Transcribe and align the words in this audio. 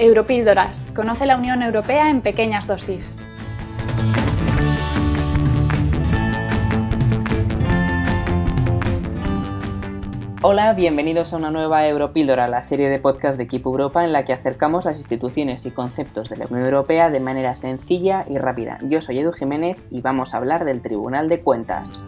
Europíldoras. 0.00 0.90
Conoce 0.96 1.26
la 1.26 1.36
Unión 1.36 1.62
Europea 1.62 2.08
en 2.08 2.22
pequeñas 2.22 2.66
dosis. 2.66 3.20
Hola, 10.40 10.72
bienvenidos 10.72 11.34
a 11.34 11.36
una 11.36 11.50
nueva 11.50 11.86
Europíldora, 11.86 12.48
la 12.48 12.62
serie 12.62 12.88
de 12.88 12.98
podcast 12.98 13.36
de 13.36 13.44
Equipo 13.44 13.68
Europa 13.68 14.02
en 14.02 14.12
la 14.12 14.24
que 14.24 14.32
acercamos 14.32 14.86
las 14.86 14.96
instituciones 14.96 15.66
y 15.66 15.70
conceptos 15.70 16.30
de 16.30 16.38
la 16.38 16.46
Unión 16.46 16.64
Europea 16.64 17.10
de 17.10 17.20
manera 17.20 17.54
sencilla 17.54 18.24
y 18.26 18.38
rápida. 18.38 18.78
Yo 18.80 19.02
soy 19.02 19.18
Edu 19.18 19.32
Jiménez 19.32 19.84
y 19.90 20.00
vamos 20.00 20.32
a 20.32 20.38
hablar 20.38 20.64
del 20.64 20.80
Tribunal 20.80 21.28
de 21.28 21.42
Cuentas. 21.42 22.02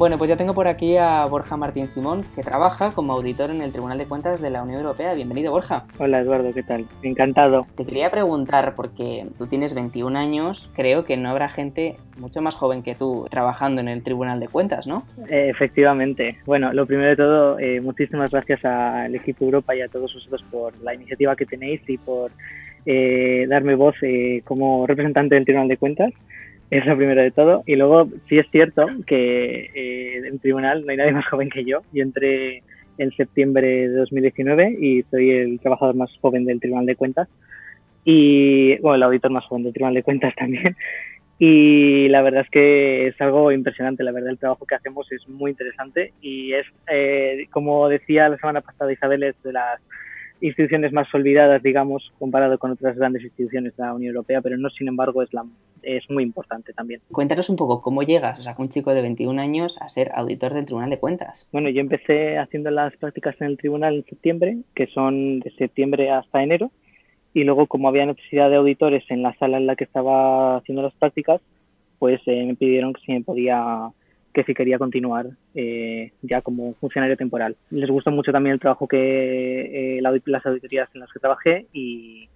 Bueno, 0.00 0.16
pues 0.16 0.30
ya 0.30 0.36
tengo 0.38 0.54
por 0.54 0.66
aquí 0.66 0.96
a 0.96 1.26
Borja 1.26 1.58
Martín 1.58 1.86
Simón, 1.86 2.24
que 2.34 2.40
trabaja 2.40 2.92
como 2.92 3.12
auditor 3.12 3.50
en 3.50 3.60
el 3.60 3.70
Tribunal 3.70 3.98
de 3.98 4.06
Cuentas 4.06 4.40
de 4.40 4.48
la 4.48 4.62
Unión 4.62 4.80
Europea. 4.80 5.12
Bienvenido, 5.12 5.52
Borja. 5.52 5.84
Hola, 5.98 6.20
Eduardo, 6.20 6.54
¿qué 6.54 6.62
tal? 6.62 6.86
Encantado. 7.02 7.66
Te 7.76 7.84
quería 7.84 8.10
preguntar, 8.10 8.72
porque 8.74 9.26
tú 9.36 9.46
tienes 9.46 9.74
21 9.74 10.18
años, 10.18 10.70
creo 10.74 11.04
que 11.04 11.18
no 11.18 11.28
habrá 11.28 11.50
gente 11.50 11.98
mucho 12.16 12.40
más 12.40 12.54
joven 12.54 12.82
que 12.82 12.94
tú 12.94 13.26
trabajando 13.28 13.82
en 13.82 13.88
el 13.88 14.02
Tribunal 14.02 14.40
de 14.40 14.48
Cuentas, 14.48 14.86
¿no? 14.86 15.04
Eh, 15.28 15.50
efectivamente. 15.50 16.38
Bueno, 16.46 16.72
lo 16.72 16.86
primero 16.86 17.10
de 17.10 17.16
todo, 17.16 17.58
eh, 17.58 17.82
muchísimas 17.82 18.30
gracias 18.30 18.64
al 18.64 19.14
equipo 19.14 19.44
Europa 19.44 19.76
y 19.76 19.82
a 19.82 19.88
todos 19.88 20.14
vosotros 20.14 20.42
por 20.50 20.80
la 20.80 20.94
iniciativa 20.94 21.36
que 21.36 21.44
tenéis 21.44 21.82
y 21.86 21.98
por 21.98 22.30
eh, 22.86 23.44
darme 23.50 23.74
voz 23.74 23.96
como 24.44 24.86
representante 24.86 25.34
del 25.34 25.44
Tribunal 25.44 25.68
de 25.68 25.76
Cuentas. 25.76 26.14
Es 26.70 26.86
lo 26.86 26.96
primero 26.96 27.20
de 27.20 27.32
todo. 27.32 27.62
Y 27.66 27.76
luego, 27.76 28.08
sí 28.28 28.38
es 28.38 28.46
cierto 28.50 28.86
que 29.06 29.70
eh, 29.74 30.22
en 30.26 30.38
tribunal 30.38 30.84
no 30.84 30.90
hay 30.90 30.96
nadie 30.96 31.12
más 31.20 31.26
joven 31.26 31.50
que 31.50 31.64
yo. 31.64 31.82
Yo 31.92 32.02
entré 32.02 32.62
en 32.98 33.10
septiembre 33.12 33.88
de 33.88 33.96
2019 33.96 34.76
y 34.80 35.02
soy 35.10 35.30
el 35.30 35.60
trabajador 35.60 35.94
más 35.94 36.10
joven 36.20 36.44
del 36.44 36.60
Tribunal 36.60 36.86
de 36.86 36.96
Cuentas. 36.96 37.28
Y, 38.04 38.78
bueno, 38.78 38.96
el 38.96 39.02
auditor 39.02 39.30
más 39.30 39.44
joven 39.46 39.64
del 39.64 39.72
Tribunal 39.72 39.94
de 39.94 40.02
Cuentas 40.02 40.34
también. 40.38 40.76
Y 41.38 42.08
la 42.08 42.20
verdad 42.20 42.42
es 42.42 42.50
que 42.50 43.06
es 43.08 43.20
algo 43.20 43.50
impresionante. 43.50 44.04
La 44.04 44.12
verdad, 44.12 44.30
el 44.30 44.38
trabajo 44.38 44.66
que 44.66 44.74
hacemos 44.74 45.10
es 45.10 45.26
muy 45.28 45.52
interesante 45.52 46.12
y 46.20 46.52
es, 46.52 46.66
eh, 46.92 47.46
como 47.50 47.88
decía 47.88 48.28
la 48.28 48.36
semana 48.36 48.60
pasada 48.60 48.92
Isabel, 48.92 49.22
es 49.22 49.42
de 49.42 49.54
las 49.54 49.80
instituciones 50.40 50.92
más 50.92 51.12
olvidadas, 51.14 51.62
digamos, 51.62 52.12
comparado 52.18 52.58
con 52.58 52.70
otras 52.70 52.96
grandes 52.96 53.22
instituciones 53.22 53.76
de 53.76 53.82
la 53.82 53.94
Unión 53.94 54.14
Europea, 54.14 54.40
pero 54.40 54.56
no, 54.56 54.70
sin 54.70 54.88
embargo, 54.88 55.22
es, 55.22 55.32
la, 55.32 55.44
es 55.82 56.08
muy 56.10 56.22
importante 56.22 56.72
también. 56.72 57.00
Cuéntanos 57.12 57.50
un 57.50 57.56
poco 57.56 57.80
cómo 57.80 58.02
llegas, 58.02 58.38
o 58.38 58.42
sea, 58.42 58.54
un 58.58 58.68
chico 58.68 58.92
de 58.94 59.02
21 59.02 59.40
años 59.40 59.80
a 59.80 59.88
ser 59.88 60.10
auditor 60.14 60.54
del 60.54 60.64
Tribunal 60.64 60.90
de 60.90 60.98
Cuentas. 60.98 61.48
Bueno, 61.52 61.68
yo 61.68 61.80
empecé 61.80 62.38
haciendo 62.38 62.70
las 62.70 62.96
prácticas 62.96 63.34
en 63.40 63.48
el 63.48 63.58
tribunal 63.58 63.96
en 63.96 64.04
septiembre, 64.04 64.58
que 64.74 64.86
son 64.88 65.40
de 65.40 65.50
septiembre 65.52 66.10
hasta 66.10 66.42
enero, 66.42 66.70
y 67.32 67.44
luego, 67.44 67.66
como 67.66 67.88
había 67.88 68.06
necesidad 68.06 68.50
de 68.50 68.56
auditores 68.56 69.04
en 69.08 69.22
la 69.22 69.34
sala 69.36 69.58
en 69.58 69.66
la 69.66 69.76
que 69.76 69.84
estaba 69.84 70.56
haciendo 70.56 70.82
las 70.82 70.94
prácticas, 70.94 71.40
pues 71.98 72.20
eh, 72.26 72.44
me 72.46 72.56
pidieron 72.56 72.92
que 72.92 73.02
si 73.02 73.12
me 73.12 73.20
podía 73.20 73.90
que 74.32 74.44
si 74.44 74.54
quería 74.54 74.78
continuar 74.78 75.26
eh, 75.54 76.12
ya 76.22 76.40
como 76.40 76.74
funcionario 76.74 77.16
temporal. 77.16 77.56
Les 77.70 77.90
gustó 77.90 78.10
mucho 78.10 78.32
también 78.32 78.54
el 78.54 78.60
trabajo 78.60 78.86
que 78.86 79.98
eh, 79.98 80.02
las 80.02 80.46
auditorías 80.46 80.88
en 80.94 81.00
las 81.00 81.12
que 81.12 81.18
trabajé 81.18 81.66
y, 81.72 82.28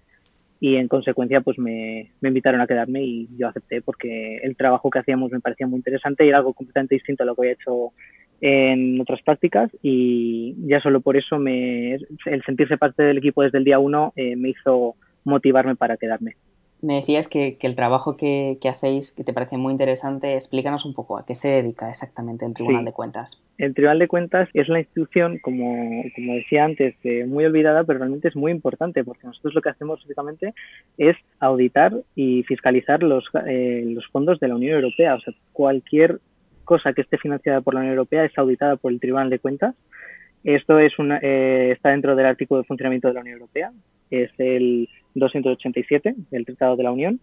y 0.60 0.76
en 0.76 0.88
consecuencia 0.88 1.40
pues 1.40 1.58
me, 1.58 2.10
me, 2.20 2.28
invitaron 2.28 2.60
a 2.60 2.66
quedarme 2.66 3.02
y 3.02 3.28
yo 3.36 3.48
acepté 3.48 3.80
porque 3.80 4.38
el 4.38 4.56
trabajo 4.56 4.90
que 4.90 4.98
hacíamos 4.98 5.30
me 5.30 5.40
parecía 5.40 5.66
muy 5.66 5.76
interesante 5.76 6.24
y 6.24 6.28
era 6.28 6.38
algo 6.38 6.54
completamente 6.54 6.96
distinto 6.96 7.22
a 7.22 7.26
lo 7.26 7.34
que 7.34 7.42
había 7.42 7.52
hecho 7.52 7.92
en 8.40 9.00
otras 9.00 9.22
prácticas 9.22 9.70
y 9.82 10.54
ya 10.66 10.80
solo 10.80 11.00
por 11.00 11.16
eso 11.16 11.38
me, 11.38 11.94
el 11.94 12.42
sentirse 12.44 12.76
parte 12.76 13.02
del 13.02 13.18
equipo 13.18 13.42
desde 13.42 13.58
el 13.58 13.64
día 13.64 13.78
uno 13.78 14.12
eh, 14.16 14.36
me 14.36 14.50
hizo 14.50 14.96
motivarme 15.24 15.76
para 15.76 15.96
quedarme 15.96 16.36
me 16.84 16.96
decías 16.96 17.28
que, 17.28 17.56
el 17.60 17.74
trabajo 17.74 18.16
que, 18.16 18.58
hacéis, 18.68 19.10
que 19.10 19.24
te 19.24 19.32
parece 19.32 19.56
muy 19.56 19.72
interesante, 19.72 20.34
explícanos 20.34 20.84
un 20.84 20.94
poco 20.94 21.18
a 21.18 21.24
qué 21.24 21.34
se 21.34 21.48
dedica 21.48 21.88
exactamente 21.88 22.44
el 22.44 22.52
Tribunal 22.52 22.84
de 22.84 22.92
Cuentas. 22.92 23.42
El 23.56 23.74
Tribunal 23.74 23.98
de 23.98 24.08
Cuentas 24.08 24.48
es 24.52 24.68
una 24.68 24.80
institución, 24.80 25.38
como, 25.42 26.02
como 26.14 26.34
decía 26.34 26.64
antes, 26.64 26.94
eh, 27.04 27.24
muy 27.26 27.44
olvidada, 27.44 27.84
pero 27.84 28.00
realmente 28.00 28.28
es 28.28 28.36
muy 28.36 28.52
importante 28.52 29.02
porque 29.02 29.26
nosotros 29.26 29.54
lo 29.54 29.62
que 29.62 29.70
hacemos 29.70 30.00
básicamente 30.00 30.54
es 30.98 31.16
auditar 31.40 31.94
y 32.14 32.42
fiscalizar 32.42 33.02
los, 33.02 33.24
eh, 33.46 33.82
los 33.86 34.06
fondos 34.08 34.38
de 34.38 34.48
la 34.48 34.56
Unión 34.56 34.74
Europea. 34.74 35.14
O 35.14 35.20
sea, 35.20 35.32
cualquier 35.52 36.20
cosa 36.64 36.92
que 36.92 37.02
esté 37.02 37.16
financiada 37.18 37.62
por 37.62 37.74
la 37.74 37.80
Unión 37.80 37.94
Europea 37.94 38.24
es 38.24 38.36
auditada 38.36 38.76
por 38.76 38.92
el 38.92 39.00
Tribunal 39.00 39.30
de 39.30 39.38
Cuentas. 39.38 39.74
Esto 40.44 40.78
es 40.78 40.98
una, 40.98 41.18
eh, 41.22 41.70
está 41.72 41.90
dentro 41.90 42.14
del 42.14 42.26
artículo 42.26 42.60
de 42.60 42.66
funcionamiento 42.66 43.08
de 43.08 43.14
la 43.14 43.20
Unión 43.20 43.38
Europea, 43.38 43.72
es 44.22 44.30
el 44.38 44.88
287 45.14 46.14
del 46.30 46.46
Tratado 46.46 46.76
de 46.76 46.82
la 46.84 46.92
Unión. 46.92 47.20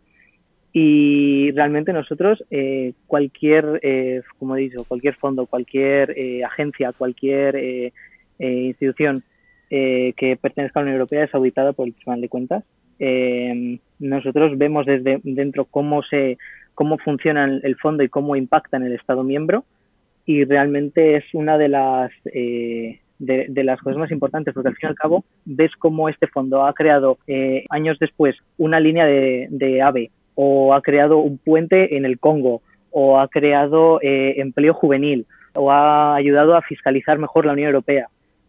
Y 0.73 1.51
realmente 1.51 1.91
nosotros, 1.91 2.43
eh, 2.49 2.93
cualquier, 3.07 3.79
eh, 3.83 4.21
como 4.39 4.55
he 4.55 4.61
dicho, 4.61 4.85
cualquier 4.87 5.15
fondo, 5.15 5.45
cualquier 5.45 6.11
eh, 6.17 6.43
agencia, 6.43 6.93
cualquier 6.93 7.91
institución 8.39 9.23
que 9.67 10.37
pertenezca 10.41 10.79
a 10.79 10.81
la 10.81 10.87
Unión 10.87 10.95
Europea 10.95 11.25
es 11.25 11.35
auditada 11.35 11.73
por 11.73 11.87
el 11.87 11.93
Tribunal 11.93 12.21
de 12.21 12.29
Cuentas. 12.29 12.63
nosotros 13.99 14.57
vemos 14.57 14.87
desde 14.87 15.19
dentro 15.23 15.65
cómo 15.65 16.01
se 16.01 16.39
cómo 16.73 16.97
funciona 16.97 17.45
el 17.45 17.75
fondo 17.75 18.01
y 18.01 18.09
cómo 18.09 18.35
impacta 18.35 18.77
en 18.77 18.85
el 18.85 18.93
Estado 18.93 19.23
miembro 19.23 19.63
y 20.25 20.43
realmente 20.43 21.17
es 21.17 21.23
una 21.33 21.59
de 21.59 21.69
las 21.69 22.11
de, 23.21 23.63
las 23.63 23.79
cosas 23.79 23.97
más 23.97 24.11
importantes, 24.11 24.53
porque 24.53 24.69
al 24.69 24.75
fin 24.75 24.87
y 24.87 24.89
al 24.89 24.95
cabo 24.95 25.23
ves 25.45 25.71
cómo 25.77 26.09
este 26.09 26.27
fondo 26.27 26.65
ha 26.65 26.73
creado 26.73 27.17
eh, 27.27 27.65
años 27.69 27.97
después 27.99 28.35
una 28.57 28.79
línea 28.79 29.05
de, 29.05 29.81
AVE 29.81 30.11
o 30.35 30.73
ha 30.73 30.81
creado 30.81 31.19
un 31.19 31.37
puente 31.37 31.97
en 31.97 32.05
el 32.05 32.19
Congo 32.19 32.61
o 32.89 33.19
ha 33.19 33.27
creado 33.27 33.99
eh, 34.01 34.35
empleo 34.37 34.73
juvenil 34.73 35.25
o 35.53 35.71
ha 35.71 36.15
ayudado 36.15 36.55
a 36.55 36.61
fiscalizar 36.61 37.19
mejor 37.19 37.45
la 37.45 37.53
Unión 37.53 37.67
Europea. 37.67 38.07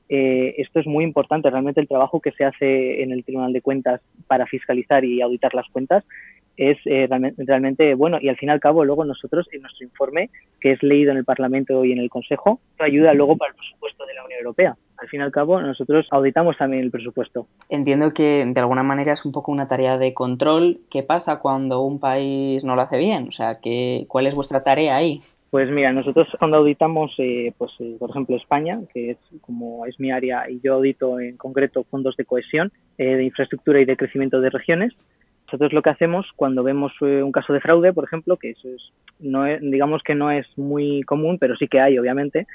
Eh, 0.08 0.54
esto 0.58 0.80
es 0.80 0.86
muy 0.86 1.04
importante, 1.04 1.50
realmente 1.50 1.80
el 1.80 1.88
trabajo 1.88 2.20
que 2.20 2.32
se 2.32 2.44
hace 2.44 3.02
en 3.02 3.12
el 3.12 3.24
Tribunal 3.24 3.52
de 3.52 3.62
Cuentas 3.62 4.00
para 4.26 4.46
fiscalizar 4.46 5.04
y 5.04 5.22
auditar 5.22 5.54
las 5.54 5.66
cuentas 5.68 6.04
es 6.56 6.78
eh, 6.84 7.08
realmente, 7.38 7.94
bueno 7.94 8.18
y 8.20 8.28
al 8.28 8.36
fin 8.36 8.50
y 8.50 8.52
al 8.52 8.60
cabo 8.60 8.84
luego 8.84 9.04
nosotros 9.04 9.48
en 9.52 9.62
nuestro 9.62 9.86
informe 9.86 10.30
que 10.60 10.72
es 10.72 10.82
leído 10.82 11.10
en 11.10 11.18
el 11.18 11.24
Parlamento 11.24 11.84
y 11.84 11.92
en 11.92 11.98
el 11.98 12.10
Consejo 12.10 12.60
ayuda 12.78 13.14
luego 13.14 13.36
para 13.36 13.52
el 13.52 13.56
presupuesto 13.56 13.91
de 13.91 13.91
Europea. 14.42 14.76
Al 14.98 15.08
fin 15.08 15.20
y 15.20 15.22
al 15.22 15.32
cabo 15.32 15.60
nosotros 15.60 16.06
auditamos 16.10 16.56
también 16.56 16.84
el 16.84 16.90
presupuesto. 16.90 17.46
Entiendo 17.68 18.12
que 18.12 18.44
de 18.46 18.60
alguna 18.60 18.82
manera 18.82 19.12
es 19.12 19.24
un 19.24 19.32
poco 19.32 19.50
una 19.50 19.68
tarea 19.68 19.98
de 19.98 20.14
control. 20.14 20.80
¿Qué 20.90 21.02
pasa 21.02 21.40
cuando 21.40 21.80
un 21.82 21.98
país 21.98 22.64
no 22.64 22.76
lo 22.76 22.82
hace 22.82 22.98
bien? 22.98 23.28
O 23.28 23.32
sea, 23.32 23.60
¿qué, 23.60 24.04
¿cuál 24.08 24.26
es 24.26 24.34
vuestra 24.34 24.62
tarea 24.62 24.96
ahí? 24.96 25.18
Pues 25.50 25.70
mira, 25.70 25.92
nosotros 25.92 26.28
cuando 26.38 26.58
auditamos, 26.58 27.12
eh, 27.18 27.52
pues 27.58 27.72
eh, 27.80 27.96
por 27.98 28.10
ejemplo 28.10 28.36
España, 28.36 28.80
que 28.92 29.10
es 29.10 29.18
como 29.42 29.84
es 29.86 29.98
mi 30.00 30.10
área 30.10 30.48
y 30.48 30.60
yo 30.60 30.74
audito 30.74 31.20
en 31.20 31.36
concreto 31.36 31.84
fondos 31.84 32.16
de 32.16 32.24
cohesión, 32.24 32.72
de 32.96 33.24
infraestructura 33.24 33.80
y 33.80 33.84
de 33.84 33.96
crecimiento 33.96 34.40
de 34.40 34.50
regiones, 34.50 34.94
nosotros 35.52 35.74
lo 35.74 35.82
que 35.82 35.90
hacemos 35.90 36.26
cuando 36.34 36.62
vemos 36.62 36.92
eh, 37.02 37.22
un 37.22 37.30
caso 37.30 37.52
de 37.52 37.60
fraude, 37.60 37.92
por 37.92 38.04
ejemplo, 38.04 38.38
que 38.38 38.52
eso 38.52 38.68
es, 38.68 38.90
no 39.18 39.44
digamos 39.44 40.02
que 40.02 40.14
no 40.14 40.30
es 40.30 40.46
muy 40.56 41.02
común, 41.02 41.36
pero 41.38 41.56
sí 41.56 41.68
que 41.68 41.78
hay, 41.78 41.98
obviamente, 41.98 42.46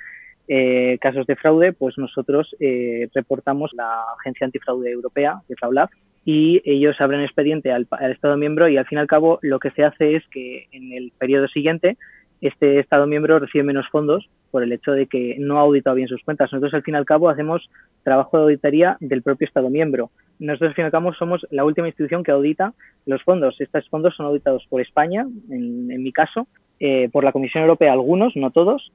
eh, 0.47 0.97
casos 1.01 1.25
de 1.27 1.35
fraude, 1.35 1.73
pues 1.73 1.97
nosotros 1.97 2.55
eh, 2.59 3.09
reportamos 3.13 3.71
la 3.73 4.03
Agencia 4.19 4.45
Antifraude 4.45 4.91
Europea, 4.91 5.41
de 5.47 5.55
FRAULAF, 5.55 5.91
y 6.25 6.61
ellos 6.65 6.99
abren 6.99 7.21
expediente 7.21 7.71
al, 7.71 7.87
al, 7.91 8.11
Estado 8.11 8.37
miembro 8.37 8.67
y 8.67 8.77
al 8.77 8.85
fin 8.85 8.97
y 8.97 9.01
al 9.01 9.07
cabo 9.07 9.39
lo 9.41 9.59
que 9.59 9.71
se 9.71 9.83
hace 9.83 10.15
es 10.15 10.27
que 10.29 10.67
en 10.71 10.91
el 10.91 11.11
periodo 11.17 11.47
siguiente 11.47 11.97
este 12.41 12.79
Estado 12.79 13.07
miembro 13.07 13.39
recibe 13.39 13.63
menos 13.63 13.88
fondos 13.89 14.29
por 14.51 14.61
el 14.61 14.71
hecho 14.71 14.91
de 14.91 15.07
que 15.07 15.38
no 15.39 15.57
ha 15.57 15.61
auditado 15.61 15.95
bien 15.95 16.07
sus 16.07 16.23
cuentas. 16.23 16.51
Nosotros 16.51 16.73
al 16.73 16.83
fin 16.83 16.95
y 16.95 16.97
al 16.97 17.05
cabo 17.05 17.29
hacemos 17.29 17.69
trabajo 18.03 18.38
de 18.38 18.43
auditoría 18.43 18.97
del 19.00 19.21
propio 19.21 19.47
Estado 19.47 19.69
miembro 19.69 20.11
nosotros, 20.39 20.69
al 20.69 20.75
fin 20.75 20.83
y 20.83 20.85
al 20.85 20.91
cabo, 20.91 21.13
somos 21.13 21.45
la 21.50 21.65
última 21.65 21.88
institución 21.88 22.23
que 22.23 22.31
audita 22.31 22.73
los 23.05 23.23
fondos. 23.23 23.59
Estos 23.59 23.88
fondos 23.89 24.15
son 24.15 24.27
auditados 24.27 24.65
por 24.69 24.81
España, 24.81 25.25
en, 25.50 25.88
mi 25.88 26.11
caso, 26.11 26.47
eh, 26.79 27.09
por 27.11 27.23
la 27.23 27.31
Comisión 27.31 27.63
Europea, 27.63 27.93
algunos, 27.93 28.35
no 28.35 28.51
todos, 28.51 28.91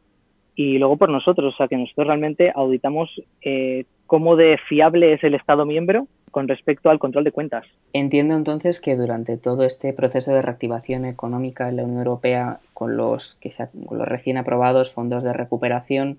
y 0.55 0.79
luego 0.79 0.97
por 0.97 1.11
nosotros. 1.11 1.55
O 1.55 1.57
sea, 1.57 1.69
que 1.69 1.77
nosotros 1.77 2.07
realmente 2.07 2.53
auditamos 2.55 3.11
eh, 3.43 3.85
cómo 4.07 4.37
de 4.37 4.59
fiable 4.69 5.15
es 5.15 5.25
el 5.25 5.35
Estado 5.35 5.65
miembro 5.65 6.07
con 6.31 6.49
respecto 6.49 6.91
al 6.91 6.99
control 6.99 7.25
de 7.25 7.33
cuentas. 7.33 7.65
Entiendo 7.93 8.35
entonces 8.35 8.81
que 8.81 8.97
durante 8.97 9.37
todo 9.37 9.65
este 9.65 9.93
proceso 9.93 10.33
de 10.33 10.43
reactivación 10.43 11.05
económica 11.05 11.69
en 11.69 11.77
la 11.77 11.85
Unión 11.85 11.99
Europea, 11.99 12.59
con 12.75 12.97
los, 12.97 13.35
que 13.37 13.51
con 13.87 13.99
los 13.99 14.09
recién 14.09 14.39
aprobados 14.39 14.93
fondos 14.93 15.23
de 15.23 15.33
recuperación, 15.33 16.19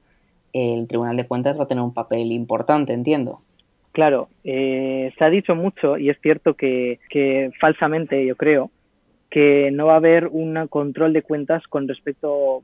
el 0.53 0.88
Tribunal 0.88 1.18
de 1.18 1.25
Cuentas 1.27 1.59
va 1.59 1.63
a 1.63 1.68
tener 1.68 1.83
un 1.83 1.94
papel 1.94 2.31
importante, 2.31 2.94
entiendo. 2.94 3.39
Claro, 3.94 4.29
eh, 4.44 5.13
se 5.18 5.24
ha 5.24 5.29
dicho 5.29 5.56
mucho 5.56 5.97
y 5.97 6.09
es 6.09 6.19
cierto 6.21 6.56
que, 6.56 7.00
falsamente 7.59 8.25
yo 8.25 8.36
creo 8.36 8.71
que 9.29 9.69
no 9.71 9.88
va 9.88 9.94
a 9.94 9.97
haber 9.97 10.27
un 10.27 10.68
control 10.68 11.13
de 11.13 11.21
cuentas 11.21 11.63
con 11.68 11.88
respecto 11.88 12.63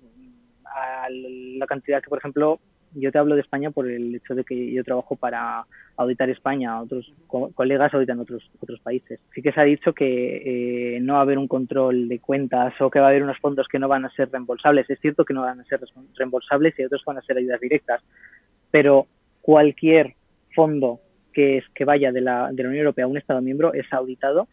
a 0.76 1.08
la 1.10 1.66
cantidad 1.68 2.02
que, 2.02 2.10
por 2.10 2.20
ejemplo, 2.20 2.60
Yo 2.96 3.12
te 3.12 3.20
hablo 3.20 3.36
de 3.36 3.42
España 3.42 3.70
por 3.70 3.88
el 3.88 4.16
hecho 4.16 4.34
de 4.34 4.44
que 4.44 4.72
yo 4.72 4.84
trabajo 4.84 5.16
para 5.16 5.66
auditar 5.96 6.30
España, 6.30 6.82
otros 6.82 7.14
colegas 7.28 7.94
auditan 7.94 8.20
otros 8.20 8.50
otros 8.60 8.80
países. 8.80 9.20
Sí 9.34 9.42
que 9.42 9.52
se 9.52 9.62
ha 9.62 9.64
dicho 9.64 9.94
que 9.94 10.96
eh, 10.96 11.00
no 11.00 11.14
va 11.14 11.20
a 11.20 11.22
haber 11.22 11.38
un 11.38 11.48
control 11.48 12.08
de 12.08 12.20
cuentas 12.20 12.74
o 12.82 12.90
que 12.90 13.00
va 13.00 13.08
a 13.08 13.10
haber 13.10 13.24
unos 13.24 13.38
fondos 13.38 13.68
que 13.68 13.78
no 13.78 13.88
van 13.88 14.06
a 14.06 14.10
ser 14.12 14.32
reembolsables. 14.32 14.90
Es 14.90 15.00
cierto 15.00 15.24
que 15.24 15.36
no 15.36 15.42
van 15.42 15.60
a 15.60 15.66
ser 15.66 15.80
reembolsables 16.16 16.80
y 16.80 16.86
otros 16.86 17.04
van 17.06 17.18
a 17.18 17.22
ser 17.22 17.38
ayudas 17.38 17.60
directas, 17.60 18.02
pero 18.72 19.06
cualquier 19.42 20.16
fondo 20.56 21.00
que, 21.32 21.58
es, 21.58 21.66
que 21.76 21.86
vaya 21.86 22.12
de 22.12 22.22
la, 22.22 22.50
de 22.52 22.64
la 22.64 22.70
Unión 22.70 22.86
Europea 22.86 23.06
a 23.06 23.08
un 23.08 23.18
Estado 23.18 23.42
miembro 23.42 23.74
es 23.74 23.86
auditado 23.94 24.48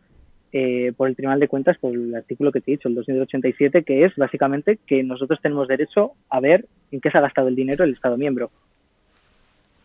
eh, 0.58 0.94
por 0.96 1.06
el 1.06 1.14
Tribunal 1.14 1.38
de 1.38 1.48
Cuentas, 1.48 1.76
por 1.76 1.92
el 1.92 2.14
artículo 2.14 2.50
que 2.50 2.62
te 2.62 2.70
he 2.70 2.76
dicho, 2.76 2.88
el 2.88 2.94
287, 2.94 3.82
que 3.82 4.06
es 4.06 4.16
básicamente 4.16 4.78
que 4.86 5.02
nosotros 5.02 5.38
tenemos 5.42 5.68
derecho 5.68 6.12
a 6.30 6.40
ver 6.40 6.64
en 6.90 7.02
qué 7.02 7.10
se 7.10 7.18
ha 7.18 7.20
gastado 7.20 7.48
el 7.48 7.54
dinero 7.54 7.84
el 7.84 7.92
Estado 7.92 8.16
miembro. 8.16 8.50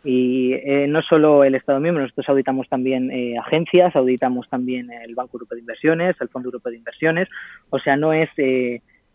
Y 0.06 0.54
eh, 0.54 0.88
no 0.88 1.02
solo 1.02 1.44
el 1.44 1.56
Estado 1.56 1.82
miembro, 1.82 2.04
nosotros 2.04 2.30
auditamos 2.30 2.70
también 2.70 3.12
eh, 3.12 3.38
agencias, 3.38 3.94
auditamos 3.98 4.48
también 4.48 4.90
el 4.94 5.14
Banco 5.14 5.32
Europeo 5.34 5.58
de 5.58 5.60
Inversiones, 5.60 6.16
el 6.22 6.30
Fondo 6.30 6.48
Europeo 6.48 6.72
de 6.72 6.78
Inversiones. 6.78 7.28
O 7.70 7.78
sea, 7.80 7.98
no 7.98 8.14
es, 8.14 8.30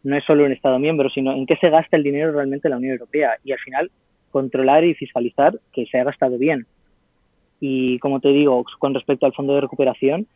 no 0.02 0.14
es 0.14 0.24
solo 0.24 0.44
un 0.44 0.52
Estado 0.52 0.78
miembro, 0.78 1.08
sino 1.08 1.32
en 1.32 1.46
qué 1.46 1.56
se 1.56 1.70
gasta 1.70 1.96
el 1.96 2.02
dinero 2.02 2.32
realmente 2.32 2.68
la 2.68 2.76
Unión 2.76 2.92
Europea. 2.92 3.30
Y 3.44 3.52
al 3.52 3.58
final, 3.60 3.90
controlar 4.30 4.84
y 4.84 4.92
fiscalizar 4.92 5.58
que 5.72 5.86
se 5.86 5.98
ha 5.98 6.04
gastado 6.04 6.36
bien. 6.36 6.66
Y 7.60 7.98
como 8.00 8.20
te 8.20 8.28
digo, 8.28 8.62
con 8.78 8.92
respecto 8.92 9.24
al 9.24 9.32
Fondo 9.32 9.54
de 9.54 9.62
Recuperación, 9.62 10.26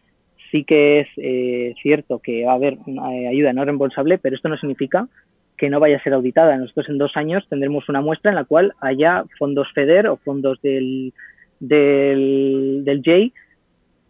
sí 0.51 0.65
que 0.65 1.01
es 1.01 1.09
eh, 1.17 1.75
cierto 1.83 2.19
que 2.19 2.45
va 2.45 2.53
a 2.53 2.57
haber 2.57 2.75
eh, 2.75 3.29
ayuda 3.29 3.53
no 3.53 3.65
reembolsable, 3.65 4.19
pero 4.19 4.37
esto 4.37 4.49
no 4.49 4.57
significa 4.57 5.09
que 5.57 5.71
no 5.71 5.81
vaya 5.81 5.99
a 5.99 6.03
ser 6.03 6.15
auditada. 6.15 6.57
Nosotros 6.57 6.89
en 6.89 6.99
dos 6.99 7.17
años 7.17 7.47
tendremos 7.49 7.89
una 7.89 8.01
muestra 8.01 8.31
en 8.31 8.37
la 8.37 8.45
cual 8.45 8.73
haya 8.81 9.25
fondos 9.39 9.69
FEDER 9.75 10.09
o 10.09 10.17
fondos 10.17 10.61
del, 10.63 11.13
del, 11.61 12.83
del 12.85 13.03
JAY 13.05 13.33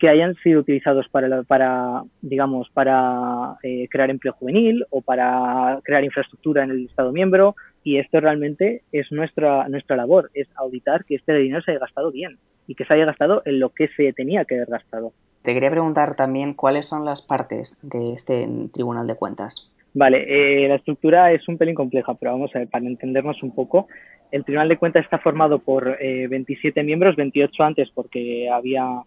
que 0.01 0.09
hayan 0.09 0.35
sido 0.37 0.61
utilizados 0.61 1.07
para, 1.11 1.43
para 1.43 2.03
digamos, 2.23 2.71
para 2.71 3.57
eh, 3.63 3.87
crear 3.91 4.11
empleo 4.11 4.33
juvenil 4.33 4.87
o 4.89 5.03
para 5.03 5.79
crear 5.85 6.03
infraestructura 6.05 6.65
en 6.65 6.71
el 6.71 6.87
Estado 6.87 7.13
miembro. 7.13 7.55
Y 7.85 7.99
esto 7.99 8.19
realmente 8.19 8.83
es 8.93 9.13
nuestra, 9.13 9.69
nuestra 9.69 9.97
labor, 9.97 10.31
es 10.33 10.49
auditar 10.57 11.05
que 11.05 11.17
este 11.17 11.35
dinero 11.35 11.63
se 11.63 11.73
haya 11.73 11.81
gastado 11.81 12.11
bien 12.11 12.39
y 12.67 12.75
que 12.75 12.85
se 12.87 12.95
haya 12.95 13.05
gastado 13.05 13.43
en 13.45 13.61
lo 13.61 13.71
que 13.71 13.89
se 13.89 14.13
tenía 14.15 14.47
que 14.47 14.55
haber 14.55 14.69
gastado. 14.69 15.13
Te 15.43 15.55
quería 15.55 15.71
preguntar 15.71 16.17
también 16.17 16.55
cuáles 16.55 16.87
son 16.87 17.05
las 17.05 17.23
partes 17.23 17.81
de 17.83 18.13
este 18.13 18.47
Tribunal 18.73 19.07
de 19.07 19.17
Cuentas. 19.17 19.71
Vale, 19.95 20.25
eh, 20.29 20.69
la 20.69 20.77
estructura 20.77 21.33
es 21.33 21.49
un 21.49 21.59
pelín 21.59 21.75
compleja, 21.75 22.15
pero 22.15 22.33
vamos 22.33 22.55
a 22.55 22.61
ver, 22.61 22.69
para 22.69 22.87
entendernos 22.87 23.43
un 23.43 23.55
poco. 23.55 23.89
El 24.31 24.45
Tribunal 24.45 24.69
de 24.69 24.77
Cuentas 24.77 25.05
está 25.05 25.19
formado 25.19 25.59
por 25.59 25.97
eh, 26.01 26.29
27 26.29 26.83
miembros, 26.85 27.17
28 27.17 27.63
antes 27.63 27.91
porque 27.93 28.49
había 28.49 29.03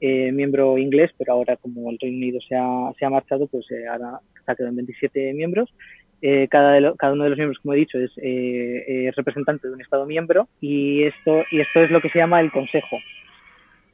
eh, 0.00 0.30
miembro 0.30 0.78
inglés, 0.78 1.10
pero 1.18 1.32
ahora 1.32 1.56
como 1.56 1.90
el 1.90 1.98
Reino 1.98 2.18
Unido 2.18 2.38
se 2.46 2.54
ha, 2.54 2.92
se 2.96 3.04
ha 3.04 3.10
marchado, 3.10 3.48
pues 3.48 3.68
eh, 3.72 3.88
ahora 3.88 4.20
está 4.38 4.54
quedado 4.54 4.70
en 4.70 4.76
27 4.76 5.32
miembros. 5.34 5.74
Eh, 6.22 6.46
cada, 6.48 6.94
cada 6.94 7.12
uno 7.14 7.24
de 7.24 7.30
los 7.30 7.38
miembros, 7.38 7.58
como 7.60 7.74
he 7.74 7.78
dicho, 7.78 7.98
es, 7.98 8.12
es 8.16 9.14
representante 9.16 9.66
de 9.66 9.74
un 9.74 9.80
Estado 9.80 10.06
miembro 10.06 10.48
y 10.60 11.04
esto, 11.04 11.42
y 11.50 11.60
esto 11.60 11.80
es 11.80 11.90
lo 11.90 12.00
que 12.00 12.10
se 12.10 12.18
llama 12.18 12.40
el 12.40 12.52
Consejo. 12.52 12.98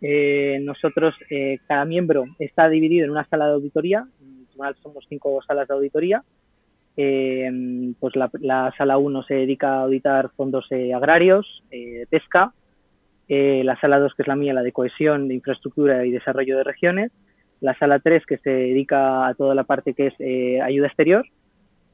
Eh, 0.06 0.59
nosotros, 0.61 1.15
eh, 1.31 1.61
cada 1.67 1.87
miembro 1.87 2.27
está 2.39 2.69
dividido 2.69 3.06
en 3.06 3.11
una 3.11 3.25
sala 3.25 3.47
de 3.47 3.55
auditoría. 3.55 4.06
En 4.21 4.75
somos 4.83 5.06
cinco 5.09 5.41
salas 5.47 5.67
de 5.67 5.73
auditoría. 5.73 6.23
Eh, 6.95 7.51
pues 7.99 8.15
la, 8.15 8.31
la, 8.41 8.73
sala 8.77 8.99
1 8.99 9.23
se 9.23 9.35
dedica 9.35 9.69
a 9.69 9.83
auditar 9.85 10.31
fondos 10.37 10.67
eh, 10.71 10.93
agrarios, 10.93 11.65
de 11.71 12.06
pesca. 12.11 12.53
la 13.29 13.81
sala 13.81 13.99
2, 13.99 14.12
que 14.15 14.23
es 14.23 14.29
la 14.29 14.37
mía, 14.37 14.53
la 14.53 14.62
de 14.62 14.73
cohesión, 14.73 15.27
de 15.27 15.35
infraestructura 15.37 16.05
y 16.05 16.11
desarrollo 16.11 16.59
de 16.59 16.65
regiones. 16.65 17.11
La 17.61 17.75
sala 17.79 17.99
3, 17.99 18.27
que 18.27 18.37
se 18.37 18.51
dedica 18.51 19.27
a 19.27 19.33
toda 19.33 19.55
la 19.55 19.65
parte 19.65 19.95
que 19.95 20.09
es 20.09 20.61
ayuda 20.62 20.89
exterior. 20.89 21.25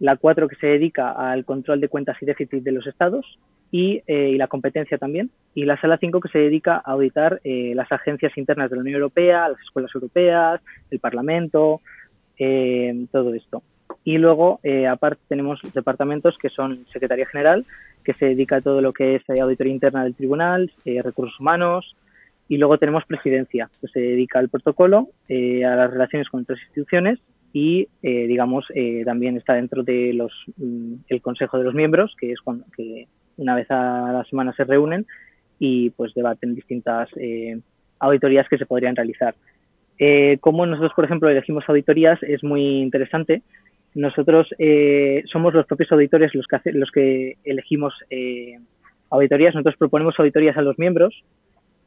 La 0.00 0.16
4, 0.16 0.48
que 0.48 0.56
se 0.56 0.66
dedica 0.66 1.12
al 1.12 1.44
control 1.44 1.80
de 1.80 1.88
cuentas 1.88 2.16
y 2.20 2.26
déficit 2.26 2.62
de 2.64 2.72
los 2.72 2.86
estados 2.86 3.38
y, 3.70 4.02
eh, 4.06 4.34
la 4.36 4.48
competencia 4.48 4.98
también. 4.98 5.30
Y 5.54 5.64
la 5.64 5.80
sala 5.80 5.98
5 5.98 6.20
que 6.20 6.30
se 6.30 6.38
dedica 6.38 6.76
a 6.76 6.92
auditar 6.92 7.40
eh, 7.44 7.72
las 7.76 7.92
agencias 7.92 8.36
internas 8.36 8.70
de 8.70 8.76
la 8.76 8.82
Unión 8.82 8.96
Europea, 8.96 9.48
las 9.48 9.60
escuelas 9.60 9.94
europeas, 9.94 10.60
el 10.90 10.98
Parlamento, 10.98 11.80
eh, 12.42 13.06
todo 13.12 13.34
esto. 13.34 13.62
Y 14.02 14.16
luego, 14.16 14.60
eh, 14.62 14.86
aparte, 14.86 15.20
tenemos 15.28 15.60
departamentos 15.74 16.38
que 16.40 16.48
son 16.48 16.86
Secretaría 16.90 17.26
General, 17.26 17.66
que 18.02 18.14
se 18.14 18.26
dedica 18.26 18.56
a 18.56 18.60
todo 18.62 18.80
lo 18.80 18.94
que 18.94 19.16
es 19.16 19.22
eh, 19.28 19.38
auditoría 19.42 19.74
interna 19.74 20.04
del 20.04 20.14
tribunal, 20.14 20.72
recursos 20.86 21.38
humanos, 21.38 21.94
y 22.48 22.56
luego 22.56 22.78
tenemos 22.78 23.04
Presidencia, 23.04 23.68
que 23.78 23.88
se 23.88 24.00
dedica 24.00 24.38
al 24.38 24.48
protocolo, 24.48 25.08
a 25.28 25.76
las 25.76 25.90
relaciones 25.90 26.30
con 26.30 26.42
otras 26.42 26.58
instituciones 26.60 27.18
y, 27.52 27.88
eh, 28.02 28.26
digamos, 28.26 28.66
eh, 28.74 29.02
también 29.04 29.36
está 29.36 29.54
dentro 29.54 29.82
de 29.82 30.12
los 30.12 30.32
mm, 30.56 30.94
el 31.08 31.20
Consejo 31.20 31.58
de 31.58 31.64
los 31.64 31.74
Miembros, 31.74 32.14
que 32.18 32.32
es 32.32 32.40
cuando 32.40 32.64
que 32.76 33.06
una 33.36 33.54
vez 33.54 33.70
a 33.70 34.12
la 34.12 34.24
semana 34.24 34.52
se 34.52 34.64
reúnen 34.64 35.06
y 35.58 35.90
pues 35.90 36.14
debaten 36.14 36.54
distintas 36.54 37.08
eh, 37.16 37.58
auditorías 37.98 38.48
que 38.48 38.58
se 38.58 38.66
podrían 38.66 38.96
realizar. 38.96 39.34
Eh, 39.98 40.38
como 40.40 40.64
nosotros, 40.64 40.92
por 40.94 41.04
ejemplo, 41.04 41.28
elegimos 41.28 41.64
auditorías 41.68 42.22
es 42.22 42.42
muy 42.42 42.80
interesante. 42.80 43.42
Nosotros 43.94 44.48
eh, 44.58 45.22
somos 45.30 45.52
los 45.52 45.66
propios 45.66 45.92
auditores 45.92 46.34
los 46.34 46.46
que, 46.46 46.56
hace, 46.56 46.72
los 46.72 46.90
que 46.90 47.36
elegimos 47.44 47.94
eh, 48.08 48.58
auditorías. 49.10 49.54
Nosotros 49.54 49.76
proponemos 49.78 50.18
auditorías 50.18 50.56
a 50.56 50.62
los 50.62 50.78
miembros 50.78 51.22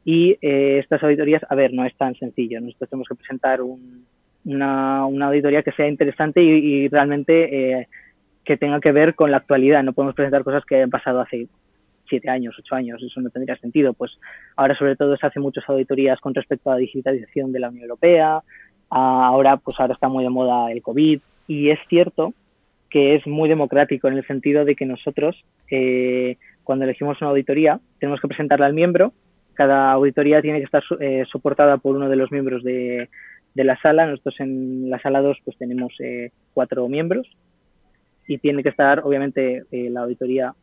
y 0.04 0.36
estas 0.40 1.02
auditorías, 1.02 1.42
a 1.48 1.54
ver, 1.54 1.72
no 1.72 1.86
es 1.86 1.96
tan 1.96 2.14
sencillo. 2.14 2.60
Nosotros 2.60 2.90
tenemos 2.90 3.08
que 3.08 3.14
presentar 3.14 3.62
un, 3.62 4.04
una, 4.44 5.06
una, 5.06 5.26
auditoría 5.26 5.62
que 5.62 5.72
sea 5.72 5.88
interesante 5.88 6.42
y, 6.42 6.88
realmente 6.88 7.80
eh, 7.80 7.88
que 8.44 8.56
tenga 8.56 8.80
que 8.80 8.92
ver 8.92 9.14
con 9.14 9.30
la 9.30 9.38
actualidad. 9.38 9.82
No 9.82 9.92
podemos 9.92 10.14
presentar 10.14 10.44
cosas 10.44 10.64
que 10.64 10.76
hayan 10.76 10.90
pasado 10.90 11.20
hace 11.20 11.48
siete 12.08 12.28
años, 12.28 12.54
ocho 12.58 12.74
años, 12.74 13.02
eso 13.02 13.20
no 13.20 13.30
tendría 13.30 13.56
sentido. 13.56 13.94
Pues 13.94 14.12
ahora 14.56 14.76
sobre 14.76 14.96
todo 14.96 15.16
se 15.16 15.26
hace 15.26 15.40
muchas 15.40 15.68
auditorías 15.68 16.20
con 16.20 16.34
respecto 16.34 16.70
a 16.70 16.74
la 16.74 16.80
digitalización 16.80 17.52
de 17.52 17.60
la 17.60 17.68
Unión 17.68 17.84
Europea, 17.84 18.42
ahora 18.90 19.56
pues 19.56 19.78
ahora 19.80 19.94
está 19.94 20.08
muy 20.08 20.24
de 20.24 20.30
moda 20.30 20.70
el 20.70 20.82
COVID 20.82 21.20
y 21.48 21.70
es 21.70 21.78
cierto 21.88 22.32
que 22.90 23.16
es 23.16 23.26
muy 23.26 23.48
democrático 23.48 24.06
en 24.06 24.18
el 24.18 24.26
sentido 24.26 24.64
de 24.64 24.76
que 24.76 24.86
nosotros 24.86 25.44
eh, 25.70 26.36
cuando 26.62 26.84
elegimos 26.84 27.20
una 27.20 27.30
auditoría 27.30 27.80
tenemos 27.98 28.20
que 28.20 28.28
presentarla 28.28 28.66
al 28.66 28.74
miembro, 28.74 29.12
cada 29.54 29.92
auditoría 29.92 30.42
tiene 30.42 30.58
que 30.58 30.64
estar 30.64 30.82
eh, 31.00 31.24
soportada 31.30 31.78
por 31.78 31.96
uno 31.96 32.08
de 32.08 32.16
los 32.16 32.30
miembros 32.30 32.62
de, 32.62 33.08
de 33.54 33.64
la 33.64 33.80
sala, 33.80 34.06
nosotros 34.06 34.34
en 34.40 34.90
la 34.90 35.00
sala 35.00 35.22
2 35.22 35.38
pues 35.44 35.56
tenemos 35.56 35.94
eh, 36.00 36.30
cuatro 36.52 36.88
miembros 36.88 37.28
y 38.26 38.38
tiene 38.38 38.62
que 38.62 38.68
estar 38.70 39.00
obviamente 39.04 39.64
eh, 39.70 39.90
la 39.90 40.00
auditoría 40.00 40.54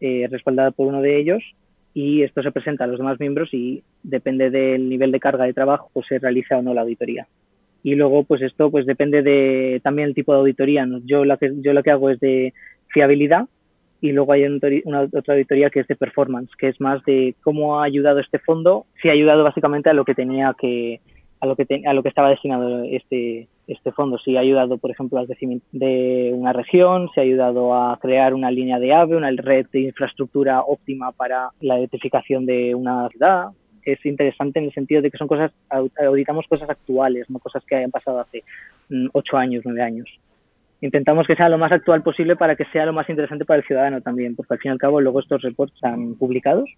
eh, 0.00 0.26
respaldada 0.30 0.70
por 0.72 0.88
uno 0.88 1.00
de 1.00 1.18
ellos 1.18 1.42
y 1.92 2.22
esto 2.22 2.42
se 2.42 2.50
presenta 2.50 2.84
a 2.84 2.86
los 2.86 2.98
demás 2.98 3.20
miembros 3.20 3.50
y 3.52 3.82
depende 4.02 4.50
del 4.50 4.88
nivel 4.88 5.12
de 5.12 5.20
carga 5.20 5.44
de 5.44 5.52
trabajo 5.52 5.90
pues 5.92 6.06
se 6.08 6.18
realiza 6.18 6.58
o 6.58 6.62
no 6.62 6.74
la 6.74 6.80
auditoría 6.80 7.26
y 7.82 7.94
luego 7.94 8.24
pues 8.24 8.42
esto 8.42 8.70
pues 8.70 8.86
depende 8.86 9.22
de 9.22 9.80
también 9.84 10.08
el 10.08 10.14
tipo 10.14 10.32
de 10.32 10.40
auditoría 10.40 10.86
¿no? 10.86 11.00
yo 11.04 11.24
la 11.24 11.36
que 11.36 11.52
yo 11.60 11.72
lo 11.72 11.82
que 11.82 11.90
hago 11.90 12.10
es 12.10 12.18
de 12.18 12.52
fiabilidad 12.88 13.46
y 14.00 14.12
luego 14.12 14.32
hay 14.32 14.44
una 14.84 15.02
otra 15.02 15.34
auditoría 15.34 15.70
que 15.70 15.80
es 15.80 15.86
de 15.86 15.94
performance 15.94 16.50
que 16.58 16.68
es 16.68 16.80
más 16.80 17.02
de 17.04 17.36
cómo 17.42 17.80
ha 17.80 17.84
ayudado 17.84 18.18
este 18.18 18.38
fondo 18.38 18.86
si 19.00 19.08
ha 19.08 19.12
ayudado 19.12 19.44
básicamente 19.44 19.90
a 19.90 19.94
lo 19.94 20.04
que 20.04 20.14
tenía 20.14 20.54
que 20.58 21.00
a 21.44 21.46
lo 21.46 21.56
que 21.56 21.66
te, 21.66 21.86
a 21.86 21.92
lo 21.92 22.02
que 22.02 22.08
estaba 22.08 22.30
destinado 22.30 22.82
este 22.84 23.48
este 23.66 23.92
fondo. 23.92 24.18
Si 24.18 24.36
ha 24.36 24.40
ayudado 24.40 24.78
por 24.78 24.90
ejemplo 24.90 25.18
al 25.18 25.26
crecimiento 25.26 25.64
de 25.72 26.32
una 26.34 26.52
región 26.52 27.08
se 27.14 27.20
ha 27.20 27.24
ayudado 27.24 27.74
a 27.74 27.98
crear 27.98 28.34
una 28.34 28.50
línea 28.50 28.78
de 28.78 28.92
AVE 28.92 29.16
una 29.16 29.30
red 29.30 29.66
de 29.72 29.80
infraestructura 29.80 30.60
óptima 30.60 31.12
para 31.12 31.50
la 31.60 31.76
electrificación 31.76 32.46
de 32.46 32.74
una 32.74 33.08
ciudad. 33.10 33.48
Es 33.84 34.04
interesante 34.06 34.58
en 34.58 34.66
el 34.66 34.72
sentido 34.72 35.02
de 35.02 35.10
que 35.10 35.18
son 35.18 35.28
cosas 35.28 35.52
auditamos 35.70 36.46
cosas 36.48 36.68
actuales 36.68 37.28
no 37.28 37.38
cosas 37.38 37.62
que 37.66 37.76
hayan 37.76 37.90
pasado 37.90 38.20
hace 38.20 38.42
ocho 39.12 39.36
años 39.36 39.62
nueve 39.64 39.82
años. 39.82 40.08
Intentamos 40.80 41.26
que 41.26 41.36
sea 41.36 41.48
lo 41.48 41.56
más 41.56 41.72
actual 41.72 42.02
posible 42.02 42.36
para 42.36 42.56
que 42.56 42.66
sea 42.66 42.84
lo 42.84 42.92
más 42.92 43.08
interesante 43.08 43.44
para 43.46 43.60
el 43.60 43.66
ciudadano 43.66 44.00
también 44.00 44.34
porque 44.34 44.54
al 44.54 44.60
fin 44.60 44.70
y 44.70 44.72
al 44.72 44.78
cabo 44.78 45.00
luego 45.00 45.20
estos 45.20 45.42
reports 45.42 45.74
están 45.74 46.14
publicados 46.14 46.68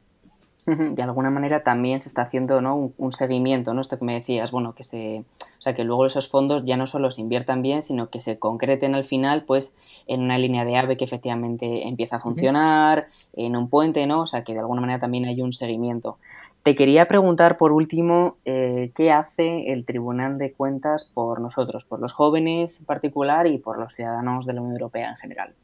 de 0.66 1.02
alguna 1.02 1.30
manera 1.30 1.62
también 1.62 2.00
se 2.00 2.08
está 2.08 2.22
haciendo 2.22 2.60
¿no? 2.60 2.74
un, 2.74 2.94
un, 2.98 3.12
seguimiento, 3.12 3.72
¿no? 3.72 3.80
Esto 3.80 4.00
que 4.00 4.04
me 4.04 4.14
decías, 4.14 4.50
bueno, 4.50 4.74
que 4.74 4.82
se, 4.82 5.20
o 5.20 5.62
sea, 5.62 5.74
que 5.74 5.84
luego 5.84 6.06
esos 6.06 6.28
fondos 6.28 6.64
ya 6.64 6.76
no 6.76 6.88
solo 6.88 7.12
se 7.12 7.20
inviertan 7.20 7.62
bien, 7.62 7.82
sino 7.82 8.10
que 8.10 8.18
se 8.18 8.40
concreten 8.40 8.96
al 8.96 9.04
final, 9.04 9.44
pues, 9.44 9.76
en 10.08 10.22
una 10.22 10.38
línea 10.38 10.64
de 10.64 10.76
AVE 10.76 10.96
que 10.96 11.04
efectivamente 11.04 11.86
empieza 11.86 12.16
a 12.16 12.20
funcionar, 12.20 13.06
en 13.34 13.54
un 13.54 13.68
puente, 13.68 14.06
¿no? 14.06 14.22
O 14.22 14.26
sea, 14.26 14.42
que 14.42 14.54
de 14.54 14.60
alguna 14.60 14.80
manera 14.80 14.98
también 14.98 15.26
hay 15.26 15.40
un 15.40 15.52
seguimiento. 15.52 16.18
Te 16.62 16.74
quería 16.74 17.06
preguntar, 17.06 17.58
por 17.58 17.70
último, 17.70 18.36
eh, 18.44 18.90
¿qué 18.94 19.12
hace 19.12 19.72
el 19.72 19.84
Tribunal 19.84 20.36
de 20.38 20.52
Cuentas 20.52 21.04
por 21.04 21.40
nosotros, 21.40 21.84
por 21.84 22.00
los 22.00 22.12
jóvenes 22.12 22.80
en 22.80 22.86
particular 22.86 23.46
y 23.46 23.58
por 23.58 23.78
los 23.78 23.92
ciudadanos 23.92 24.46
de 24.46 24.52
la 24.54 24.62
Unión 24.62 24.74
Europea 24.74 25.10
en 25.10 25.16
general? 25.16 25.54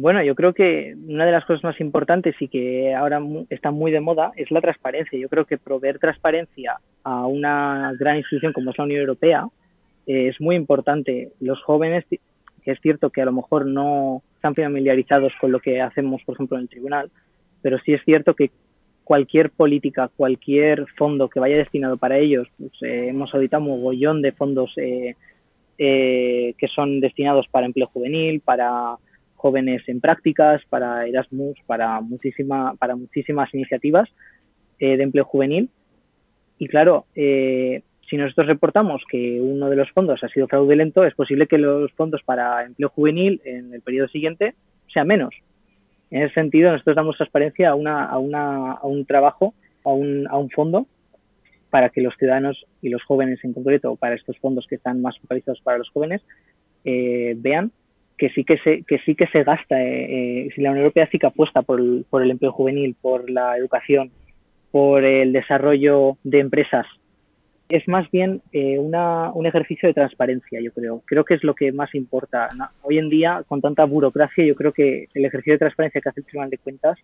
Bueno, 0.00 0.22
yo 0.22 0.36
creo 0.36 0.54
que 0.54 0.94
una 1.08 1.26
de 1.26 1.32
las 1.32 1.44
cosas 1.44 1.64
más 1.64 1.80
importantes 1.80 2.36
y 2.38 2.46
que 2.46 2.94
ahora 2.94 3.20
está 3.50 3.72
muy 3.72 3.90
de 3.90 3.98
moda 3.98 4.30
es 4.36 4.48
la 4.52 4.60
transparencia. 4.60 5.18
Yo 5.18 5.28
creo 5.28 5.44
que 5.44 5.58
proveer 5.58 5.98
transparencia 5.98 6.76
a 7.02 7.26
una 7.26 7.92
gran 7.98 8.18
institución 8.18 8.52
como 8.52 8.70
es 8.70 8.78
la 8.78 8.84
Unión 8.84 9.00
Europea 9.00 9.48
eh, 10.06 10.28
es 10.28 10.40
muy 10.40 10.54
importante. 10.54 11.32
Los 11.40 11.60
jóvenes, 11.64 12.04
que 12.08 12.20
es 12.70 12.78
cierto 12.80 13.10
que 13.10 13.22
a 13.22 13.24
lo 13.24 13.32
mejor 13.32 13.66
no 13.66 14.22
están 14.36 14.54
familiarizados 14.54 15.32
con 15.40 15.50
lo 15.50 15.58
que 15.58 15.80
hacemos, 15.80 16.22
por 16.22 16.36
ejemplo, 16.36 16.58
en 16.58 16.62
el 16.62 16.68
tribunal, 16.68 17.10
pero 17.60 17.80
sí 17.80 17.92
es 17.92 18.04
cierto 18.04 18.34
que 18.34 18.52
cualquier 19.02 19.50
política, 19.50 20.10
cualquier 20.16 20.86
fondo 20.96 21.28
que 21.28 21.40
vaya 21.40 21.58
destinado 21.58 21.96
para 21.96 22.18
ellos, 22.18 22.46
pues, 22.56 22.70
eh, 22.82 23.08
hemos 23.08 23.34
auditado 23.34 23.64
un 23.64 23.70
mogollón 23.70 24.22
de 24.22 24.30
fondos 24.30 24.72
eh, 24.76 25.16
que 25.76 26.68
son 26.72 27.00
destinados 27.00 27.48
para 27.48 27.66
empleo 27.66 27.88
juvenil, 27.88 28.38
para 28.38 28.96
jóvenes 29.38 29.88
en 29.88 30.00
prácticas, 30.00 30.60
para 30.68 31.06
Erasmus, 31.06 31.56
para, 31.66 32.00
muchísima, 32.00 32.74
para 32.74 32.96
muchísimas 32.96 33.52
iniciativas 33.54 34.08
eh, 34.80 34.96
de 34.96 35.02
empleo 35.02 35.24
juvenil. 35.24 35.70
Y 36.58 36.66
claro, 36.66 37.06
eh, 37.14 37.82
si 38.10 38.16
nosotros 38.16 38.48
reportamos 38.48 39.02
que 39.08 39.40
uno 39.40 39.70
de 39.70 39.76
los 39.76 39.90
fondos 39.92 40.22
ha 40.24 40.28
sido 40.28 40.48
fraudulento, 40.48 41.04
es 41.04 41.14
posible 41.14 41.46
que 41.46 41.58
los 41.58 41.92
fondos 41.92 42.22
para 42.24 42.64
empleo 42.64 42.88
juvenil 42.88 43.40
en 43.44 43.72
el 43.72 43.80
periodo 43.80 44.08
siguiente 44.08 44.54
sean 44.92 45.06
menos. 45.06 45.34
En 46.10 46.22
ese 46.22 46.34
sentido, 46.34 46.72
nosotros 46.72 46.96
damos 46.96 47.16
transparencia 47.16 47.70
a, 47.70 47.74
una, 47.74 48.06
a, 48.06 48.18
una, 48.18 48.72
a 48.72 48.86
un 48.86 49.04
trabajo, 49.06 49.54
a 49.84 49.92
un, 49.92 50.26
a 50.28 50.36
un 50.36 50.50
fondo, 50.50 50.86
para 51.70 51.90
que 51.90 52.00
los 52.00 52.14
ciudadanos 52.16 52.66
y 52.82 52.88
los 52.88 53.04
jóvenes 53.04 53.44
en 53.44 53.52
concreto, 53.52 53.94
para 53.96 54.16
estos 54.16 54.38
fondos 54.38 54.66
que 54.66 54.76
están 54.76 55.00
más 55.00 55.18
focalizados 55.20 55.60
para 55.60 55.78
los 55.78 55.90
jóvenes, 55.90 56.22
eh, 56.84 57.34
vean 57.36 57.70
que 58.18 58.30
sí 58.30 58.44
que 58.44 58.58
se, 58.58 58.82
que 58.82 58.98
sí 58.98 59.14
que 59.14 59.26
se 59.28 59.44
gasta, 59.44 59.80
eh, 59.80 60.46
eh, 60.46 60.48
si 60.54 60.60
la 60.60 60.70
Unión 60.70 60.84
Europea 60.84 61.08
sí 61.10 61.18
que 61.18 61.26
apuesta 61.26 61.62
por 61.62 61.80
el, 61.80 62.04
por 62.10 62.22
el 62.22 62.32
empleo 62.32 62.52
juvenil, 62.52 62.96
por 63.00 63.30
la 63.30 63.56
educación, 63.56 64.10
por 64.70 65.04
el 65.04 65.32
desarrollo 65.32 66.18
de 66.24 66.40
empresas. 66.40 66.86
Es 67.68 67.86
más 67.86 68.10
bien 68.10 68.42
eh, 68.52 68.78
una, 68.78 69.30
un 69.32 69.46
ejercicio 69.46 69.88
de 69.88 69.94
transparencia, 69.94 70.60
yo 70.60 70.72
creo. 70.72 71.02
Creo 71.06 71.24
que 71.24 71.34
es 71.34 71.44
lo 71.44 71.54
que 71.54 71.70
más 71.70 71.94
importa. 71.94 72.48
Hoy 72.82 72.98
en 72.98 73.08
día, 73.08 73.44
con 73.46 73.60
tanta 73.60 73.84
burocracia, 73.84 74.44
yo 74.44 74.54
creo 74.54 74.72
que 74.72 75.06
el 75.14 75.24
ejercicio 75.24 75.54
de 75.54 75.58
transparencia 75.58 76.00
que 76.00 76.08
hace 76.08 76.20
el 76.20 76.26
Tribunal 76.26 76.50
de 76.50 76.58
Cuentas 76.58 76.98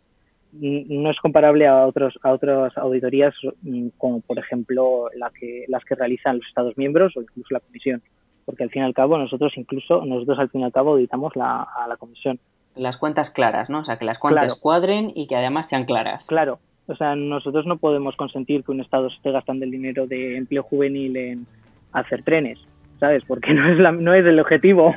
no 0.52 1.10
es 1.10 1.18
comparable 1.18 1.66
a 1.66 1.84
otros 1.84 2.16
a 2.22 2.32
otras 2.32 2.78
auditorías 2.78 3.34
mm, 3.62 3.88
como 3.98 4.20
por 4.20 4.38
ejemplo 4.38 5.08
la 5.16 5.28
que, 5.30 5.64
las 5.66 5.84
que 5.84 5.96
realizan 5.96 6.36
los 6.36 6.46
Estados 6.46 6.78
miembros 6.78 7.16
o 7.16 7.22
incluso 7.22 7.48
la 7.50 7.58
Comisión 7.58 8.00
porque 8.44 8.64
al 8.64 8.70
fin 8.70 8.82
y 8.82 8.84
al 8.84 8.94
cabo 8.94 9.18
nosotros 9.18 9.52
incluso, 9.56 10.04
nosotros 10.04 10.38
al 10.38 10.50
fin 10.50 10.62
y 10.62 10.64
al 10.64 10.72
cabo 10.72 10.92
auditamos 10.92 11.34
la, 11.36 11.62
a 11.62 11.86
la 11.88 11.96
comisión. 11.96 12.38
Las 12.76 12.96
cuentas 12.96 13.30
claras, 13.30 13.70
¿no? 13.70 13.80
O 13.80 13.84
sea, 13.84 13.98
que 13.98 14.04
las 14.04 14.18
cuentas 14.18 14.54
cuadren 14.56 15.12
y 15.14 15.26
que 15.26 15.36
además 15.36 15.68
sean 15.68 15.84
claras. 15.84 16.26
Claro, 16.26 16.58
o 16.86 16.96
sea, 16.96 17.16
nosotros 17.16 17.66
no 17.66 17.78
podemos 17.78 18.14
consentir 18.16 18.62
que 18.62 18.72
un 18.72 18.80
Estado 18.80 19.08
esté 19.08 19.30
gastando 19.30 19.64
el 19.64 19.70
dinero 19.70 20.06
de 20.06 20.36
empleo 20.36 20.62
juvenil 20.62 21.16
en 21.16 21.46
hacer 21.92 22.22
trenes, 22.22 22.58
¿sabes? 23.00 23.22
Porque 23.26 23.54
no 23.54 23.66
es, 23.68 23.78
la, 23.78 23.92
no 23.92 24.12
es 24.12 24.24
el 24.26 24.38
objetivo. 24.38 24.94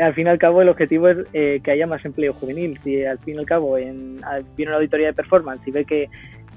al 0.00 0.14
fin 0.14 0.26
y 0.26 0.30
al 0.30 0.38
cabo, 0.38 0.62
el 0.62 0.68
objetivo 0.68 1.08
es 1.08 1.18
eh, 1.32 1.60
que 1.64 1.72
haya 1.72 1.86
más 1.86 2.04
empleo 2.04 2.32
juvenil. 2.32 2.78
Si 2.84 3.04
al 3.04 3.18
fin 3.18 3.36
y 3.36 3.38
al 3.38 3.46
cabo 3.46 3.76
en, 3.76 4.20
viene 4.56 4.70
una 4.70 4.76
auditoría 4.76 5.08
de 5.08 5.14
performance 5.14 5.66
y 5.66 5.72
ve 5.72 5.84
que 5.84 6.08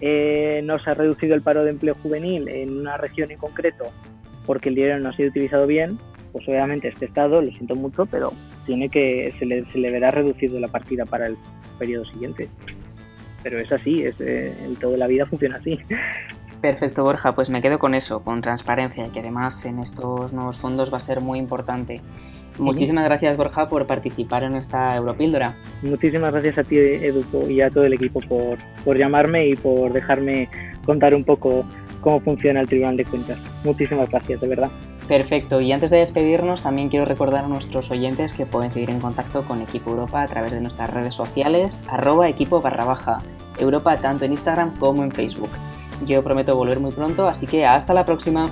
eh, 0.01 0.61
no 0.63 0.77
se 0.77 0.89
ha 0.91 0.93
reducido 0.93 1.33
el 1.33 1.41
paro 1.41 1.63
de 1.63 1.71
empleo 1.71 1.95
juvenil 1.95 2.47
en 2.47 2.79
una 2.79 2.97
región 2.97 3.31
en 3.31 3.38
concreto 3.38 3.85
porque 4.45 4.69
el 4.69 4.75
dinero 4.75 5.00
no 5.00 5.10
ha 5.10 5.15
sido 5.15 5.29
utilizado 5.29 5.67
bien, 5.67 6.00
pues 6.31 6.48
obviamente 6.48 6.88
este 6.88 7.05
Estado, 7.05 7.41
lo 7.41 7.51
siento 7.51 7.75
mucho, 7.75 8.05
pero 8.05 8.31
tiene 8.65 8.89
que 8.89 9.33
se 9.38 9.45
le, 9.45 9.65
se 9.71 9.77
le 9.77 9.91
verá 9.91 10.12
reducido 10.12 10.60
la 10.60 10.67
partida 10.67 11.05
para 11.05 11.27
el 11.27 11.38
periodo 11.77 12.05
siguiente. 12.05 12.48
Pero 13.43 13.60
es 13.60 13.71
así, 13.71 14.03
es, 14.03 14.19
eh, 14.21 14.53
en 14.63 14.75
toda 14.75 14.98
la 14.98 15.07
vida 15.07 15.25
funciona 15.25 15.57
así. 15.57 15.79
Perfecto, 16.62 17.03
Borja, 17.03 17.33
pues 17.33 17.50
me 17.50 17.60
quedo 17.60 17.79
con 17.79 17.95
eso, 17.95 18.24
con 18.24 18.39
transparencia, 18.41 19.12
que 19.12 19.19
además 19.19 19.65
en 19.65 19.79
estos 19.79 20.31
nuevos 20.31 20.57
fondos 20.57 20.93
va 20.93 20.98
a 20.98 21.00
ser 21.00 21.19
muy 21.19 21.39
importante. 21.39 22.01
Muchísimas 22.60 23.05
gracias, 23.05 23.38
Borja, 23.38 23.67
por 23.67 23.88
participar 23.88 24.43
en 24.43 24.55
esta 24.55 24.95
Europíldora. 24.95 25.55
Muchísimas 25.81 26.31
gracias 26.31 26.60
a 26.60 26.63
ti, 26.63 26.77
Edu, 26.77 27.24
y 27.50 27.62
a 27.62 27.71
todo 27.71 27.86
el 27.86 27.93
equipo 27.93 28.19
por, 28.19 28.60
por 28.86 28.98
llamarme 28.98 29.48
y 29.48 29.55
por 29.55 29.91
dejarme 29.91 30.50
contar 30.86 31.15
un 31.15 31.24
poco 31.24 31.65
cómo 32.01 32.20
funciona 32.20 32.62
el 32.62 32.67
Tribunal 32.67 32.98
de 32.98 33.05
Cuentas. 33.05 33.38
Muchísimas 33.63 34.10
gracias, 34.10 34.41
de 34.41 34.48
verdad. 34.48 34.70
Perfecto, 35.08 35.60
y 35.60 35.72
antes 35.72 35.89
de 35.89 35.98
despedirnos 35.98 36.63
también 36.63 36.89
quiero 36.89 37.05
recordar 37.05 37.46
a 37.46 37.48
nuestros 37.48 37.91
oyentes 37.91 38.34
que 38.34 38.46
pueden 38.46 38.72
seguir 38.72 38.89
en 38.89 39.00
contacto 39.00 39.43
con 39.43 39.62
Equipo 39.62 39.89
Europa 39.89 40.22
a 40.22 40.27
través 40.27 40.51
de 40.51 40.62
nuestras 40.62 40.89
redes 40.89 41.15
sociales, 41.15 41.81
arroba 41.89 42.29
equipo 42.29 42.62
barra 42.62 42.86
baja, 42.86 43.17
Europa 43.60 43.98
tanto 43.98 44.25
en 44.25 44.31
Instagram 44.31 44.74
como 44.77 45.03
en 45.03 45.12
Facebook. 45.12 45.50
Yo 46.05 46.24
prometo 46.24 46.55
volver 46.55 46.79
muy 46.79 46.91
pronto, 46.91 47.27
así 47.27 47.46
que 47.46 47.65
hasta 47.65 47.93
la 47.93 48.05
próxima. 48.05 48.50